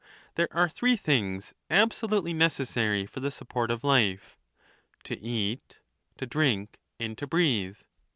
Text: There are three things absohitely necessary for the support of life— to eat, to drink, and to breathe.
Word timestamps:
There 0.33 0.47
are 0.51 0.67
three 0.67 0.95
things 0.95 1.53
absohitely 1.69 2.33
necessary 2.33 3.05
for 3.05 3.19
the 3.19 3.29
support 3.29 3.69
of 3.69 3.83
life— 3.83 4.35
to 5.03 5.15
eat, 5.19 5.77
to 6.17 6.25
drink, 6.25 6.79
and 6.99 7.15
to 7.19 7.27
breathe. 7.27 7.77